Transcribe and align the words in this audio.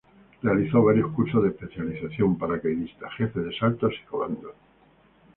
Realizó 0.41 0.81
varios 0.81 1.11
cursos 1.11 1.43
de 1.43 1.49
especialización, 1.49 2.35
paracaidista, 2.35 3.07
Jefe 3.11 3.39
de 3.39 3.55
Saltos 3.55 3.93
y 4.01 4.07
Comandos. 4.07 4.53